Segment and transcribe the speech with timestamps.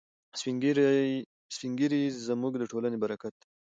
[0.39, 3.47] سپین ږیري زموږ د ټولنې برکت دی.